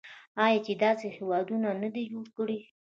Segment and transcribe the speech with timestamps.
[0.43, 2.59] آیا چې داسې هیواد یې نه دی جوړ کړی؟